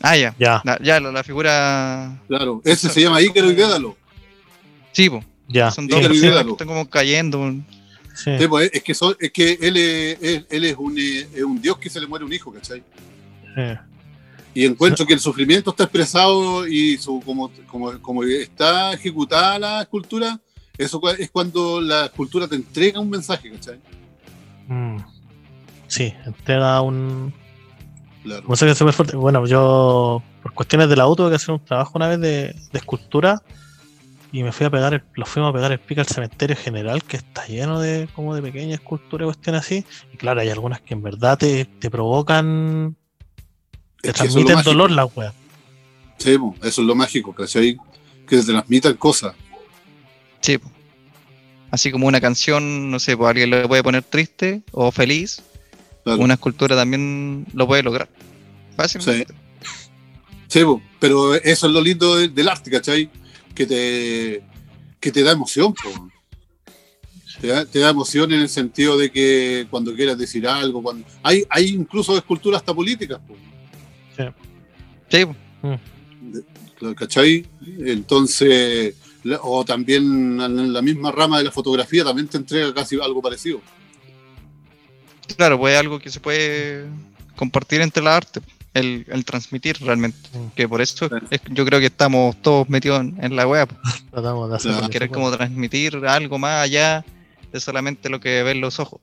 [0.00, 2.20] Ah, ya, Ya, la, ya, la, la figura...
[2.28, 3.96] claro, ese se llama Ícaro y Dédalo.
[4.92, 5.70] Sí, po, ya.
[5.70, 6.50] son Sí, dos personas que Dédalo.
[6.52, 7.52] están como cayendo.
[8.14, 8.30] sí.
[8.38, 11.60] Sí, pues, es que, son- es que él, es, él, él es, un, es un
[11.60, 12.82] dios que se le muere un hijo, ¿cachai?
[13.54, 13.62] sí.
[14.54, 19.82] Y encuentro que el sufrimiento está expresado y su, como, como, como está ejecutada la
[19.82, 20.40] escultura,
[20.76, 23.78] eso es cuando la escultura te entrega un mensaje, ¿cachai?
[24.66, 24.96] Mm.
[25.86, 27.32] Sí, entrega un,
[28.28, 28.74] Claro.
[28.74, 29.16] súper fuerte.
[29.16, 32.54] Bueno, yo por cuestiones de la U tuve que hacer un trabajo una vez de,
[32.72, 33.42] de escultura
[34.30, 37.02] y me fui a pegar, el, lo fuimos a pegar el pico al cementerio general
[37.02, 39.84] que está lleno de como de pequeñas esculturas y cuestiones así.
[40.12, 42.94] Y claro, hay algunas que en verdad te, te provocan,
[44.02, 45.32] te Es transmiten dolor las weas.
[46.18, 47.78] Sí, eso es lo mágico, ¿cachai?
[48.28, 49.34] Que te transmitan cosas.
[50.40, 50.58] Sí.
[51.70, 55.42] Así como una canción, no sé, pues alguien le puede poner triste o feliz,
[56.04, 56.22] Claro.
[56.22, 58.08] una escultura también lo puede lograr.
[58.78, 59.34] Fácilmente.
[60.46, 63.10] Sí, po, pero eso es lo lindo de- del arte, ¿cachai?
[63.54, 64.42] Que te,
[65.00, 66.08] que te da emoción, po.
[67.40, 71.06] Te da, te da emoción en el sentido de que cuando quieras decir algo, cuando
[71.22, 73.36] hay, hay incluso esculturas hasta políticas, po.
[75.10, 75.34] Sí, po.
[76.78, 77.44] Claro, ¿cachai?
[77.80, 78.94] Entonces,
[79.42, 83.60] o también en la misma rama de la fotografía también te entrega casi algo parecido.
[85.36, 86.86] claro, pues es algo que se puede
[87.36, 88.40] compartir entre la arte,
[88.74, 90.18] el, el transmitir realmente.
[90.32, 90.48] Mm.
[90.54, 93.68] Que por eso es- yo creo que estamos todos metidos en, en la web,
[94.10, 97.04] Tratamos de hacer que querer como transmitir algo más allá
[97.52, 99.00] de solamente lo que ven los ojos.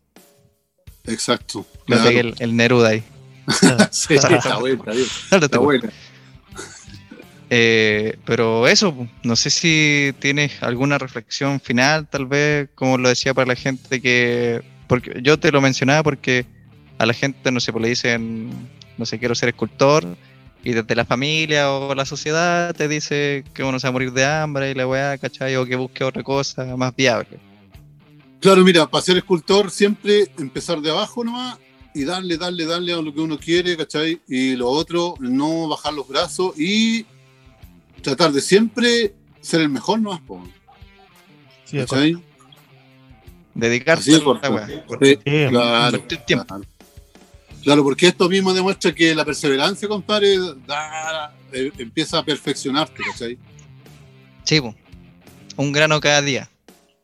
[1.05, 1.65] Exacto.
[1.87, 2.03] Me claro.
[2.09, 3.03] pegué el, el Neruda ahí.
[3.91, 5.63] Sí, está bueno, está bien, Dale, está tú.
[5.63, 5.89] bueno.
[7.51, 13.33] Eh, pero eso, no sé si tienes alguna reflexión final, tal vez, como lo decía
[13.35, 16.45] para la gente que, porque yo te lo mencionaba porque
[16.97, 18.49] a la gente, no sé, pues le dicen,
[18.97, 20.05] no sé, quiero ser escultor,
[20.65, 24.11] y desde la familia o la sociedad te dice que uno se va a morir
[24.11, 25.55] de hambre y la weá, ¿cachai?
[25.57, 27.39] O que busque otra cosa más viable.
[28.41, 31.59] Claro, mira, para ser escultor siempre empezar de abajo nomás
[31.93, 34.19] y darle, darle, darle a lo que uno quiere, ¿cachai?
[34.27, 37.05] Y lo otro, no bajar los brazos y
[38.01, 40.43] tratar de siempre ser el mejor nomás, po,
[41.65, 42.17] Sí, de ¿cachai?
[43.53, 44.67] Dedicarse a la weá.
[44.67, 45.17] Sí,
[45.49, 46.45] claro, tiempo.
[46.45, 46.74] claro.
[47.65, 53.37] Claro, porque esto mismo demuestra que la perseverancia, compadre, da- eh, empieza a perfeccionarte, ¿cachai?
[54.43, 54.61] Sí,
[55.57, 56.47] un grano cada día.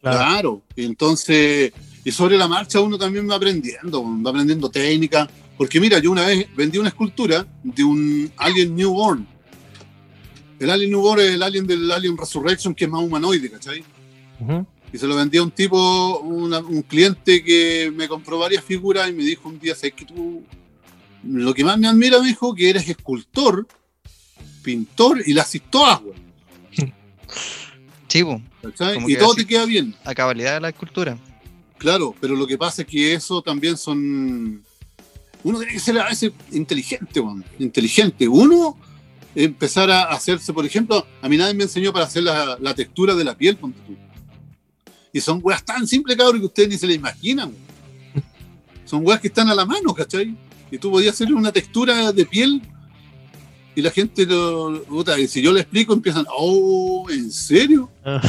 [0.02, 0.18] Claro.
[0.20, 0.62] Claro.
[0.76, 1.74] Y entonces,
[2.06, 5.28] y sobre la marcha uno también va aprendiendo, va aprendiendo técnica.
[5.58, 9.28] Porque mira, yo una vez vendí una escultura de un alien newborn.
[10.60, 13.84] El alien newborn es el alien del Alien Resurrection, que es más humanoide, ¿cachai?
[14.40, 14.66] Ujú.
[14.94, 19.10] Y se lo vendí a un tipo, una- un cliente que me compró varias figuras
[19.10, 20.44] y me dijo un día, ¿sabes que tú?
[21.24, 23.68] Lo que más me admira, me dijo, que eres escultor,
[24.64, 26.16] pintor y las haces todas, güey.
[28.96, 29.96] Como Y todo te queda bien.
[30.04, 31.18] a cabalidad de la escultura.
[31.78, 34.62] Claro, pero lo que pasa es que eso también son.
[35.44, 38.28] Uno tiene que ser a veces inteligente, weón, inteligente.
[38.28, 38.78] Uno,
[39.34, 43.16] empezar a hacerse, por ejemplo, a mí nadie me enseñó para hacer la, la textura
[43.16, 43.96] de la piel, ponte tú.
[45.14, 47.54] Y son weas tan simples, cabrón, que ustedes ni se la imaginan.
[48.86, 50.36] Son weas que están a la mano, ¿cachai?
[50.72, 52.62] Y tú podías hacer una textura de piel
[53.76, 54.84] y la gente lo.
[54.84, 57.90] puta, y si yo le explico, empiezan, oh, ¿en serio?
[58.06, 58.22] Ah,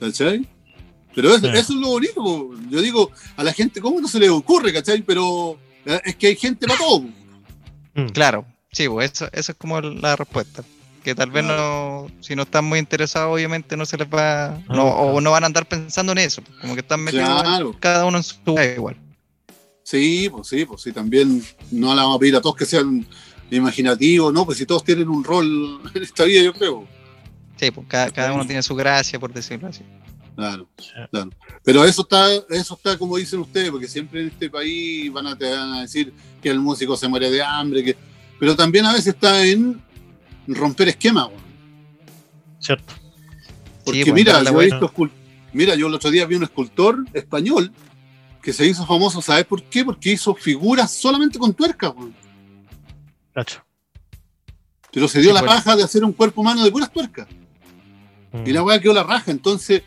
[0.00, 0.46] ¿cachai?
[1.14, 1.58] Pero eso, Sí.
[1.58, 2.50] eso es lo bonito.
[2.70, 5.02] Yo digo, a la gente, ¿cómo no se le ocurre, cachai?
[5.02, 7.00] Pero eh, es que hay gente para todo.
[7.94, 8.06] mm.
[8.12, 10.62] Claro, sí, pues eso, eso es como la respuesta.
[11.02, 14.84] Que tal vez no, si no están muy interesados, obviamente no se les va, no,
[14.86, 17.74] o no van a andar pensando en eso, como que están metidos Claro.
[17.80, 18.96] cada uno en su lugar igual.
[19.82, 23.06] Sí, pues sí, pues sí, también no le vamos a pedir a todos que sean
[23.50, 24.44] imaginativos, ¿no?
[24.44, 26.86] Pues si todos tienen un rol en esta vida, yo creo.
[27.56, 29.82] Sí, pues cada, cada uno tiene su gracia, por decirlo así.
[30.36, 30.68] Claro,
[31.10, 31.30] claro.
[31.64, 35.36] Pero eso está, eso está como dicen ustedes, porque siempre en este país van a,
[35.36, 37.96] te van a decir que el músico se muere de hambre, que
[38.38, 39.82] pero también a veces está en
[40.46, 41.40] romper esquemas, weón.
[42.58, 42.94] ¿Cierto?
[43.84, 44.92] Porque pues, mira, yo he visto
[45.52, 47.72] mira, yo el otro día vi un escultor español
[48.42, 49.84] que se hizo famoso, ¿sabes por qué?
[49.84, 52.14] Porque hizo figuras solamente con tuercas, weón.
[53.34, 53.64] Cacho.
[54.92, 55.52] Pero se dio Sí, la pues.
[55.52, 57.28] paja de hacer un cuerpo humano de puras tuercas.
[58.32, 58.46] Mm.
[58.46, 59.30] Y la weá quedó la raja.
[59.30, 59.82] Entonces,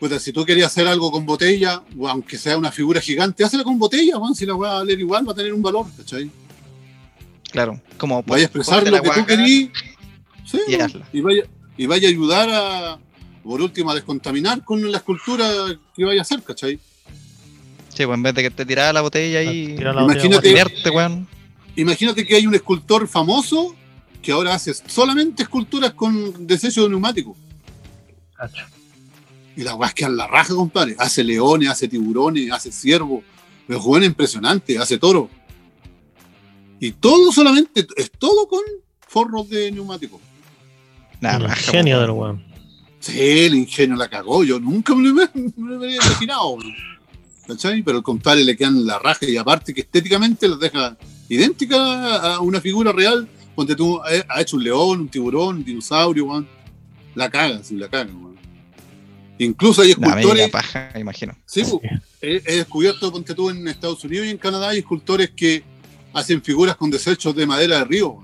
[0.00, 3.64] puta, si tú querías hacer algo con botella, o aunque sea una figura gigante, hazla
[3.64, 4.34] con botella, weón.
[4.34, 6.30] Si la weá va a valer igual, va a tener un valor, ¿cachai?
[7.50, 9.72] Claro, como Vaya a expresar lo que tú.
[10.44, 11.42] Sí, y y vaya,
[11.76, 12.98] y vaya a ayudar a,
[13.42, 15.48] por último, a descontaminar con la escultura
[15.94, 16.78] que vaya a hacer, ¿cachai?
[17.88, 20.90] Sí, pues en vez de que te tirara la botella ahí, la botella, Imagínate- tirarte,
[20.90, 21.26] weón.
[21.76, 23.74] Imagínate que hay un escultor famoso
[24.22, 27.36] que ahora hace solamente esculturas con desecho de neumático.
[28.34, 28.64] Cacho.
[29.56, 30.94] Y la weá es que a la raja, compadre.
[30.98, 33.24] Hace leones, hace tiburones, hace ciervos.
[33.66, 35.30] Pero juega impresionante, hace toro.
[36.80, 38.60] Y todo solamente, es todo con
[39.00, 40.20] forros de neumático.
[41.20, 42.06] Nah, Un raja, genio weón.
[42.06, 42.44] del weón.
[43.00, 44.44] Sí, el ingenio la cagó.
[44.44, 46.50] Yo nunca me lo, me lo había imaginado.
[46.50, 46.74] weón.
[47.46, 47.82] ¿Cachai?
[47.82, 50.96] Pero el compadre le quedan la raja y aparte que estéticamente los deja
[51.28, 53.28] idéntica a una figura real.
[53.54, 56.48] Ponte tú, ha hecho un león, un tiburón, un dinosaurio, weón.
[57.14, 58.36] La caga, sí, la caga, weón.
[59.38, 60.50] Incluso hay escultores.
[60.50, 61.34] paja, imagino.
[61.46, 61.80] Sí, pu,
[62.20, 65.62] he, he descubierto, ponte tú, en Estados Unidos y en Canadá hay escultores que
[66.18, 68.16] hacen figuras con desechos de madera de río.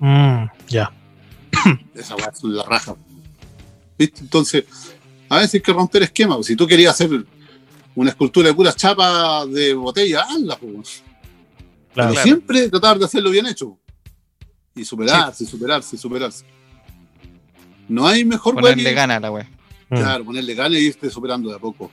[0.00, 0.92] Mm, ya.
[1.94, 2.94] Esa weá es la raja.
[3.98, 4.20] ¿Viste?
[4.20, 4.64] Entonces,
[5.28, 6.46] a veces hay que romper esquemas.
[6.46, 7.24] Si tú querías hacer
[7.94, 10.56] una escultura de puras chapas de botella, hazla.
[10.56, 11.02] pues.
[11.94, 12.10] Claro.
[12.10, 13.76] Pero siempre tratar de hacerlo bien hecho.
[14.74, 16.44] Y superarse, superarse, superarse.
[17.88, 19.50] No hay mejor Ponerle que- gana a la wea.
[19.90, 19.96] Mm.
[19.96, 21.90] Claro, ponerle ganas y irte superando de a poco.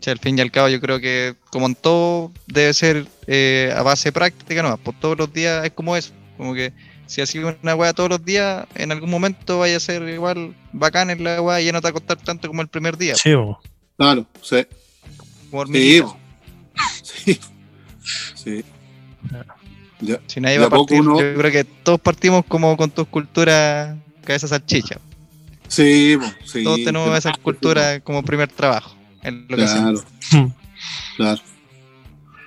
[0.00, 3.72] Sí, al fin y al cabo yo creo que como en todo debe ser eh,
[3.76, 6.72] a base práctica, no, por todos los días es como eso, como que
[7.06, 11.10] si haces una weá todos los días, en algún momento vaya a ser igual bacán
[11.10, 13.14] en la weá y ya no te va a costar tanto como el primer día,
[13.16, 13.58] Sí, po.
[13.96, 14.66] Claro, sí.
[15.50, 16.02] como Sí,
[17.02, 17.40] sí.
[18.34, 18.64] sí.
[20.00, 20.20] Ya.
[20.28, 23.96] Si nadie va a partir, uno- yo creo que todos partimos como con tu escultura
[24.24, 24.98] cabeza salchicha.
[25.66, 26.62] Sí, sí.
[26.62, 28.94] Todos tenemos esa escultura como primer trabajo.
[29.22, 30.04] En lo que hacemos.
[30.30, 30.52] Claro,
[31.16, 31.40] claro.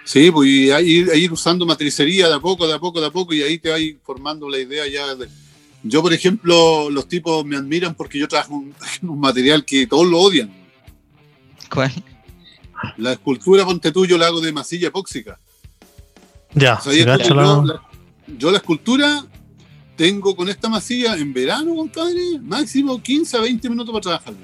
[0.04, 3.12] Sí, pues y ir, ir usando matricería de a poco, de a poco, de a
[3.12, 5.16] poco, y ahí te vas formando la idea ya.
[5.16, 5.30] de-
[5.84, 10.08] Yo, por ejemplo, los tipos me admiran porque yo trabajo un, un material que todos
[10.08, 10.52] lo odian.
[11.72, 11.92] ¿Cuál?
[12.98, 15.40] La escultura, ponte tú, yo la hago de masilla epóxica.
[16.54, 17.82] Ya, O sea, yo la,
[18.38, 19.26] yo la escultura
[19.96, 24.40] tengo con esta masilla en verano, compadre, máximo 15 a 20 minutos para trabajarla.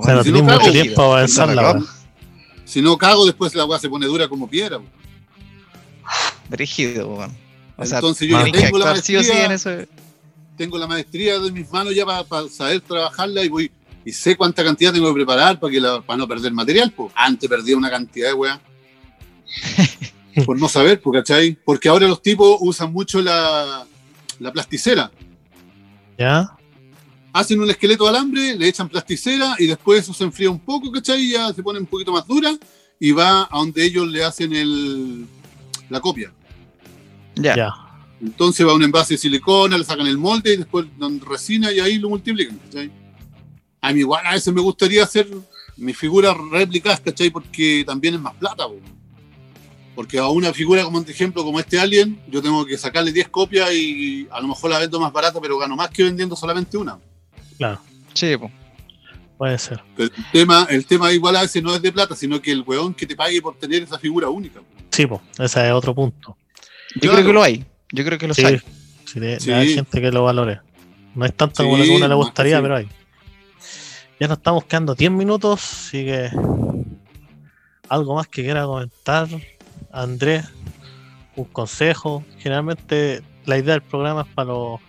[0.00, 1.78] O sea, no si no mucho cago, tiempo para avanzar la cago.
[1.80, 1.90] weá.
[2.64, 4.80] Si no cago, después la agua se pone dura como piedra.
[6.50, 7.36] Rígido, weón.
[7.76, 9.44] O sea, Entonces yo ya tengo la sí sí maestría.
[9.44, 9.70] en eso.
[10.56, 13.72] tengo la maestría de mis manos ya para saber trabajarla y voy
[14.04, 16.90] y sé cuánta cantidad tengo que preparar para que la, para no perder material.
[16.92, 17.12] Pues.
[17.14, 18.60] Antes perdía una cantidad de weá.
[20.46, 21.58] por no saber, pues, ¿cachai?
[21.64, 23.86] Porque ahora los tipos usan mucho la,
[24.38, 25.10] la plasticera.
[26.18, 26.56] Ya,
[27.32, 30.90] Hacen un esqueleto de alambre, le echan plasticera y después eso se enfría un poco,
[30.90, 31.20] ¿cachai?
[31.22, 32.56] Y ya se pone un poquito más dura
[32.98, 35.26] y va a donde ellos le hacen el,
[35.88, 36.32] la copia.
[37.36, 37.56] Ya.
[37.56, 37.74] ya.
[38.20, 41.72] Entonces va a un envase de silicona, le sacan el molde y después dan resina
[41.72, 42.90] y ahí lo multiplican, ¿cachai?
[43.80, 45.26] A mí igual a veces me gustaría hacer
[45.76, 47.30] mis figuras réplicas, ¿cachai?
[47.30, 48.76] Porque también es más plata, po.
[49.94, 53.28] Porque a una figura como, por ejemplo, como este Alien, yo tengo que sacarle 10
[53.28, 56.76] copias y a lo mejor la vendo más barata, pero gano más que vendiendo solamente
[56.76, 56.98] una.
[58.14, 58.50] Sí, po.
[59.38, 59.82] Puede ser.
[59.96, 62.62] Pero el tema, el tema igual a veces no es de plata, sino que el
[62.66, 64.60] weón que te pague por tener esa figura única.
[64.60, 64.66] po.
[64.90, 66.36] Sí, po, ese es otro punto.
[66.96, 67.14] Yo Claro.
[67.16, 67.64] creo que lo hay.
[67.92, 68.60] Yo creo que lo Sí, hay.
[69.06, 69.50] sí, de- Sí.
[69.52, 70.60] hay gente que lo valore.
[71.14, 72.62] No es tanto como Sí, lo que a uno le gustaría, sí.
[72.62, 72.88] pero hay.
[74.20, 76.28] Ya nos estamos quedando 10 minutos, así que
[77.88, 79.28] algo más que quiera comentar,
[79.92, 80.44] Andrés,
[81.36, 82.24] un consejo.
[82.38, 84.80] Generalmente la idea del programa es para los,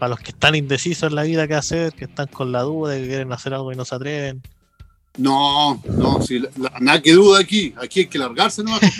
[0.00, 2.92] para los que están indecisos en la vida qué hacer, que están con la duda
[2.94, 4.42] de que quieren hacer algo y no se atreven.
[5.18, 7.74] No, no, la- la- nada que duda aquí.
[7.80, 8.80] Aquí hay que largarse nomás.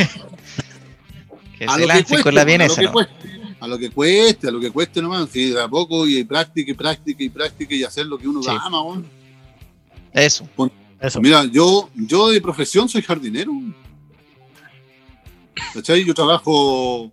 [1.58, 2.92] Que a se lo que cueste, con la a lo vienesa, que ¿no?
[2.92, 3.14] cueste,
[3.60, 6.70] a lo que cueste, a lo que cueste nomás, sí, de a poco y práctica
[6.70, 8.48] y práctica y práctica y hacer lo que uno Sí.
[8.50, 9.06] ama, weón.
[10.14, 10.48] Eso.
[11.00, 11.20] Eso.
[11.20, 13.52] Mira, yo, yo de profesión soy jardinero.
[15.74, 16.02] ¿Cachai?
[16.04, 17.12] Yo trabajo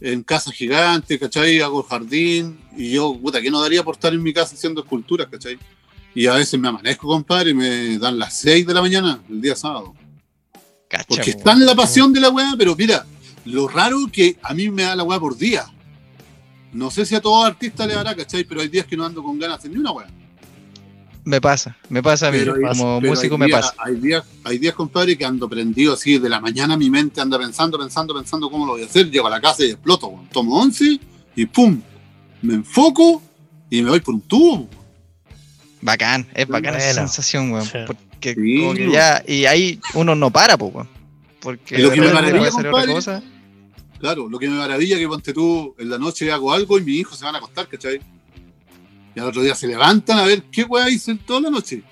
[0.00, 1.60] en casas gigantes, ¿cachai?
[1.60, 5.28] Hago jardín y yo, puta, ¿qué no daría por estar en mi casa haciendo esculturas,
[5.30, 5.58] ¿cachai?
[6.14, 9.40] Y a veces me amanezco, compadre, y me dan las 6 de la mañana el
[9.40, 9.94] día sábado.
[10.88, 13.04] Cacha, Porque po, está en la pasión de la weá, pero mira,
[13.44, 15.66] lo raro que a mí me da la weá por día.
[16.72, 18.44] No sé si a todos artistas le dará, ¿cachai?
[18.44, 20.08] Pero hay días que no ando con ganas de ni una weá.
[21.28, 22.38] Me pasa, me pasa a mí.
[22.42, 23.74] Como pero músico me pasa.
[23.76, 27.38] Hay días, hay días, compadre, que ando prendido así, de la mañana mi mente anda
[27.38, 29.10] pensando, pensando, pensando cómo lo voy a hacer.
[29.10, 30.26] Llego a la casa y exploto, weón.
[30.30, 30.98] Tomo once
[31.36, 31.82] y pum,
[32.40, 33.22] me enfoco
[33.68, 34.70] y me voy por un tubo.
[35.82, 37.66] Bacán, es bacán esa sensación, weón.
[37.66, 37.78] Sí.
[37.86, 38.92] Porque Sí, como que weón.
[38.94, 40.88] ya, y ahí uno no para, pues, weón.
[41.40, 43.22] Porque lo que me maravilla, otra compadre, cosa.
[44.00, 46.84] Claro, lo que me maravilla es que ponte tú, en la noche hago algo y
[46.84, 48.00] mis hijos se van a acostar, ¿cachai?
[49.18, 51.82] Y al otro día se levantan a ver qué weá hice toda la noche.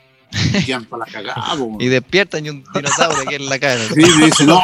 [0.54, 1.56] Y quedan para la cagada.
[1.80, 3.80] Y despiertan y un dinosaurio aquí en la cara.
[3.88, 4.60] Sí, me dicen, no,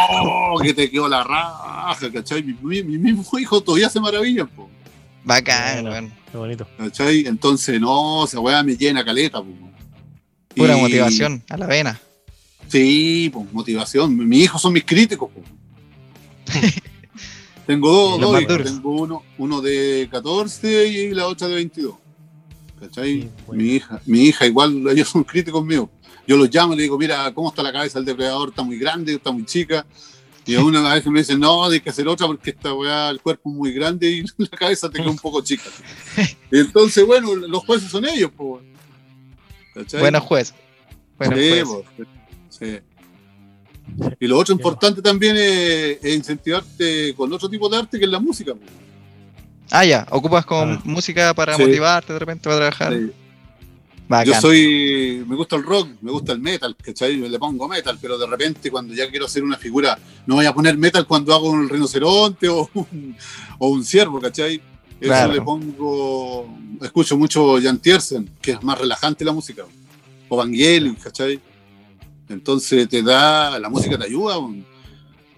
[0.62, 2.44] que te quedó la raja, ¿cachai?
[2.44, 4.70] Mi, mi- mi mismo hijo todavía se maravillan, po,
[5.24, 5.90] Bacán, Bueno.
[5.90, 6.12] weón.
[6.30, 6.68] Qué bonito.
[6.78, 7.26] ¿cachai?
[7.26, 9.48] Entonces, no, esa weá me llena caleta, po.
[10.54, 12.00] Pura Y- motivación, a la vena.
[12.68, 14.16] Sí, pues, motivación.
[14.28, 15.42] Mis hijos son mis críticos, po.
[17.66, 21.94] Tengo dos, Y dos tengo uno, uno de 14 y la otra de 22.
[22.82, 23.22] ¿Cachai?
[23.22, 23.62] Sí, bueno.
[23.62, 25.88] Mi hija, mi hija igual, ellos son críticos míos.
[26.26, 28.50] Yo los llamo y le digo, mira, ¿cómo está la cabeza del depredador?
[28.50, 29.14] ¿Está muy grande?
[29.14, 29.86] ¿Está muy chica?
[30.46, 33.20] Y a una vez me dicen, no, hay que hacer otra porque esta weá, el
[33.20, 35.64] cuerpo es muy grande y la cabeza te queda un poco chica.
[36.50, 38.64] Y entonces, bueno, los jueces son ellos, pues.
[39.74, 40.00] ¿Cachai?
[40.00, 40.54] Buena juez.
[41.18, 41.84] Buena Sí, juez.
[41.96, 42.08] pues,
[42.50, 42.78] sí.
[44.20, 48.10] Y lo otro importante también es, es incentivarte con otro tipo de arte que es
[48.10, 48.54] la música.
[48.54, 48.70] pues.
[49.74, 50.80] Ah, ya, ocupas con Ah.
[50.84, 51.62] música para Sí.
[51.62, 52.92] motivarte de repente para trabajar.
[52.92, 53.10] Sí.
[54.08, 54.34] Bacán.
[54.34, 57.16] Yo soy, me gusta el rock, me gusta el metal, ¿cachai?
[57.16, 60.52] Le pongo metal, pero de repente cuando ya quiero hacer una figura, no voy a
[60.52, 63.16] poner metal cuando hago un rinoceronte o un,
[63.58, 64.56] o un ciervo, ¿cachai?
[65.00, 65.32] Eso Claro.
[65.32, 66.46] le pongo,
[66.82, 69.64] escucho mucho Jan Tiersen, que es más relajante la música,
[70.28, 71.40] o Vangelis, ¿cachai?
[72.28, 74.36] Entonces te da, la música te ayuda.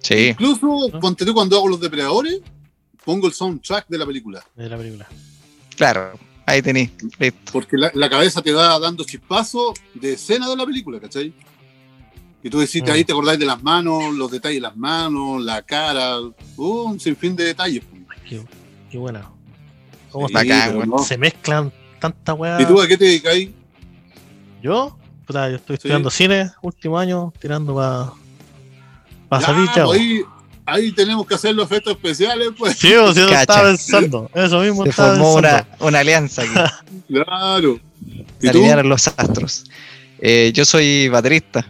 [0.00, 2.40] Sí, Incluso, ponte tú cuando hago los depredadores,
[3.04, 4.42] pongo el soundtrack de la película.
[4.54, 5.06] De la película.
[5.76, 6.18] claro.
[6.46, 6.90] Ahí tení.
[7.18, 7.52] Listo.
[7.54, 11.32] Porque la, la cabeza te va dando chispazos de escena de la película, ¿cachai?
[12.42, 12.90] Y tú decís, Mm.
[12.90, 17.00] ahí te acordás de las manos, los detalles de las manos, la cara, uh, un
[17.00, 17.82] sinfín de detalles.
[18.28, 18.42] Qué,
[18.90, 19.30] qué buena.
[20.10, 20.90] ¿Cómo Sí, Bacán, pero weón.
[20.90, 20.98] no.
[20.98, 22.60] se mezclan tantas weas?
[22.60, 23.48] ¿Y tú a qué te dedicáis?
[24.62, 24.98] ¿Yo?
[25.26, 25.78] Puta, yo estoy Sí.
[25.78, 28.12] estudiando cine, último año, tirando para
[29.30, 30.22] pa salir pues ahí,
[30.66, 32.76] ahí tenemos que hacer los efectos especiales, pues.
[32.78, 34.30] Sí, o sea, estaba pensando.
[34.34, 36.52] Eso mismo Se estaba formó una, una alianza aquí.
[37.08, 37.78] Claro.
[38.46, 39.64] Alinearon los astros.
[40.20, 41.66] Eh, yo soy baterista,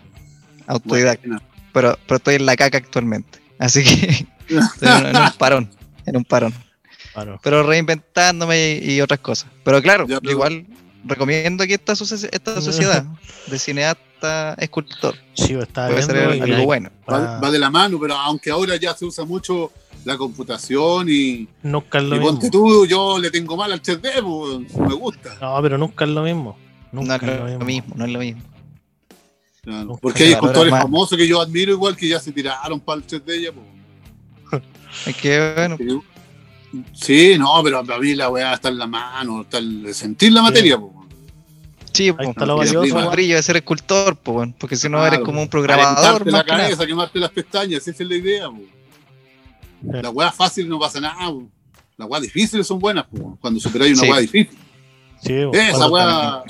[0.67, 3.41] autodidacta, pero, pero estoy en la caca actualmente.
[3.59, 5.71] Así que estoy en, en un parón.
[6.07, 6.55] En un parón.
[7.13, 7.41] Claro.
[7.43, 9.49] Pero reinventándome y, y otras cosas.
[9.65, 10.67] Pero claro, Ya, yo pero- igual
[11.05, 13.05] recomiendo aquí esta, esta sociedad
[13.47, 15.15] de cineasta escultor.
[15.35, 16.91] Sí, yo estaba Puede ser algo bueno.
[17.11, 19.71] Va, va de la mano, pero aunque ahora ya se usa mucho
[20.05, 22.33] la computación y, nunca es lo y mismo.
[22.33, 25.37] ponte tú, yo le tengo mal al 3D, pues, me gusta.
[25.41, 26.57] No, pero nunca es lo mismo.
[26.93, 28.43] Nunca es es lo mismo, no es lo mismo.
[29.63, 30.83] Claro, Porque hay escultores más.
[30.83, 34.63] famosos que yo admiro igual que ya se tiraron para el 3D ya, pues.
[35.07, 35.77] Es que, bueno,
[36.93, 40.43] Sí, no, pero para mí la weá está en la mano, está el sentir la
[40.43, 40.93] materia, pues.
[41.95, 44.99] Sí, po, está lo porque valioso, brillo de ser escultor, po, weón, porque si no
[44.99, 46.27] Claro, eres como un programador.
[46.31, 50.03] La cabeza, quemarte las pestañas, esa es la idea, pues.
[50.03, 51.47] La weá fácil no pasa nada, pues.
[51.97, 53.23] Las weas difíciles son buenas, pues.
[53.41, 54.11] Cuando superáis una Sí.
[54.11, 54.59] weá difícil.
[55.23, 56.43] Sí, Esa weá.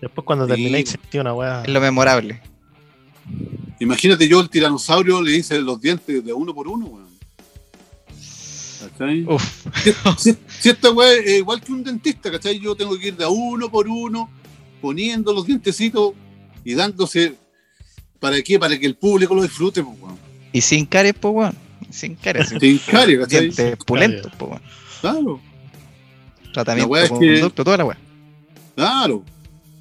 [0.00, 0.50] Después cuando Sí.
[0.52, 1.62] terminé sentí una wea.
[1.62, 2.40] Es lo memorable.
[3.80, 7.08] Imagínate yo el tiranosaurio le hice los dientes de uno por uno, weón.
[8.80, 9.24] ¿Cachai?
[9.24, 9.66] Uf,
[10.18, 12.58] Si, si esta weá es igual que un dentista, ¿cachai?
[12.60, 14.30] Yo tengo que ir de a uno por uno,
[14.80, 16.12] poniendo los dientecitos
[16.64, 17.34] y dándose.
[18.20, 18.58] ¿Para qué?
[18.58, 20.18] Para que el público lo disfrute, pues, weón.
[20.52, 21.54] y sin caries, po, weón.
[21.90, 22.48] Sin caries.
[22.60, 23.40] Sin caries, ¿cachai?
[23.50, 24.60] Dientes pulentos, weón.
[25.00, 25.40] Claro,
[26.52, 27.98] Tratamiento La wea es con que- conducto, toda la weá.
[28.74, 29.22] claro.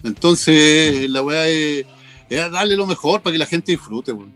[0.03, 1.85] Entonces, la weá es,
[2.29, 4.31] es darle lo mejor para que la gente disfrute, weón.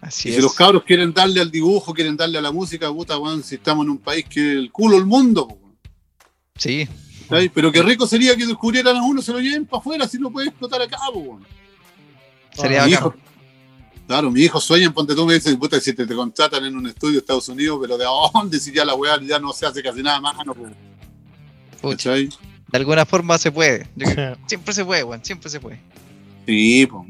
[0.00, 0.36] Así Y es.
[0.36, 3.54] si los cabros quieren darle al dibujo, quieren darle a la música, puta, weón, si
[3.54, 5.76] estamos en un país que es el culo del mundo, pues, weón.
[6.56, 6.88] Sí,
[7.28, 10.30] Pero qué rico sería que descubrieran a uno, se lo lleven para afuera, si no
[10.30, 11.46] puede explotar acá, pues, weón.
[12.54, 13.14] sería mi hijo,
[14.06, 16.86] claro, mi hijo sueña, ponte tú, me dicen, puta, si te, te contratan en un
[16.86, 18.60] estudio de Estados Unidos, pero ¿de dónde?
[18.60, 20.54] Si ya la weá ya no se hace casi nada más, no,
[22.68, 23.86] de alguna forma se puede.
[23.96, 24.06] Yo
[24.46, 25.24] siempre se puede, weón.
[25.24, 25.80] Siempre se puede.
[26.46, 27.02] Sí, pues.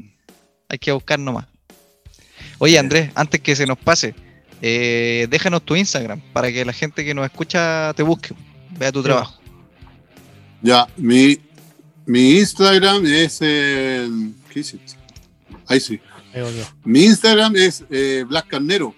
[0.69, 1.45] Hay que buscar nomás.
[2.59, 4.13] Oye, Andrés, antes que se nos pase,
[4.61, 8.35] eh, déjanos tu Instagram para que la gente que nos escucha te busque,
[8.77, 9.05] vea tu Sí.
[9.05, 9.39] trabajo.
[10.61, 11.39] Ya, mi,
[12.05, 13.39] mi Instagram es.
[13.41, 14.07] eh,
[14.51, 14.93] ¿Qué hiciste?
[15.67, 15.99] Ahí sí.
[16.33, 16.43] Ahí.
[16.83, 18.93] Mi Instagram es eh, Black Carnero.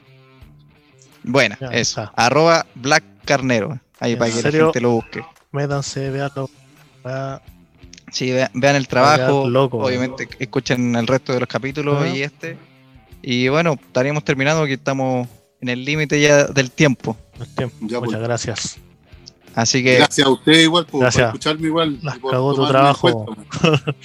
[1.24, 2.02] Buena, Ya, eso.
[2.02, 2.14] está.
[2.16, 3.80] Arroba Black Carnero.
[4.00, 5.22] Ahí ¿En para que la gente lo busque.
[5.52, 6.50] Métanse, veanlo.
[7.06, 7.42] Va-
[8.12, 9.48] Sí, ve- vean el trabajo.
[9.48, 12.58] loco, obviamente escuchen el resto de los capítulos y este.
[13.22, 15.28] Y bueno, estaríamos terminando porque estamos
[15.62, 17.16] en el límite ya del tiempo.
[17.40, 17.76] el tiempo.
[17.82, 18.22] Ya, Muchas pues.
[18.24, 18.78] gracias.
[19.62, 22.00] Así que Gracias a usted igual por, escucharme igual.
[22.02, 23.26] Las y por cagó tu trabajo.
[23.26, 23.44] cuenta.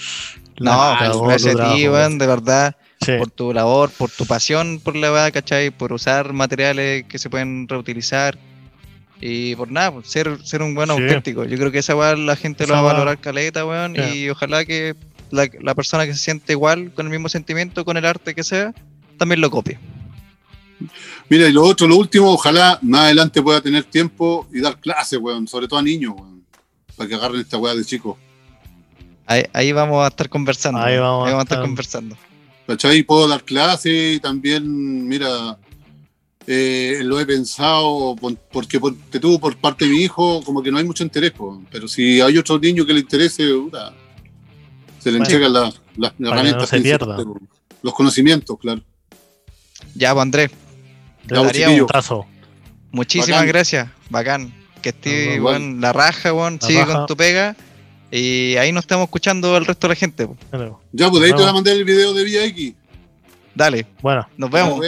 [0.58, 4.10] no, pues, cagó gracias tu a ti, weón, de verdad, Sí, por tu labor, por
[4.10, 5.70] tu pasión por la weá, ¿cachai?
[5.70, 8.38] Por usar materiales que se pueden reutilizar.
[9.20, 10.92] Y por nada, por ser, ser un buen Sí.
[10.92, 11.44] auténtico.
[11.44, 13.94] Yo creo que esa weá la gente Esa lo va a valorar caleta, weón.
[13.96, 14.94] Y ojalá que
[15.30, 18.42] la, la persona que se siente igual, con el mismo sentimiento, con el arte que
[18.42, 18.72] sea,
[19.18, 19.78] también lo copie.
[21.28, 25.18] Mira, y lo otro, lo último, ojalá más adelante pueda tener tiempo y dar clases,
[25.18, 26.44] weón, sobre todo a niños, weón,
[26.96, 28.16] para que agarren esta weá de chicos.
[29.26, 30.80] Ahí, ahí vamos a estar conversando.
[30.80, 31.60] Ahí vamos a estar estar.
[31.62, 32.16] conversando.
[32.66, 33.02] ¿Cachai?
[33.02, 35.58] Puedo dar clases y también, mira,
[36.46, 38.78] eh, lo he pensado por- porque
[39.10, 41.62] te tuvo por parte de mi hijo, como que no hay mucho interés, po.
[41.70, 43.94] pero si hay otro niño que le interese, puta,
[44.98, 45.24] se le Bueno.
[45.24, 45.74] entregan las,
[46.20, 47.24] herramientas no se
[47.82, 48.82] los conocimientos, claro.
[49.94, 50.50] Ya, pues Andrés,
[51.28, 52.26] Ya, un gustazo.
[52.92, 53.48] muchísimas Bacán.
[53.48, 53.88] gracias.
[54.10, 54.54] Bacán.
[54.82, 56.58] Que esté, weón, la raja, weón.
[56.60, 56.92] La Sigue raja.
[56.98, 57.56] con tu pega.
[58.10, 60.28] Y ahí nos estamos escuchando el resto de la gente.
[60.92, 62.74] Ya, pues de ahí te voy a mandar el video de Vía X.
[63.54, 64.80] Dale, Bueno, nos vemos.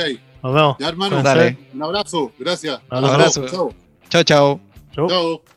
[0.43, 0.77] nos vemos.
[0.79, 1.23] Ya, hermano.
[1.23, 1.57] Dale.
[1.73, 2.81] Un abrazo, gracias.
[2.91, 3.47] Un abrazo.
[3.49, 3.75] Chao.
[4.09, 4.61] Chao, chao.
[4.95, 5.09] Chau.
[5.09, 5.56] Chao.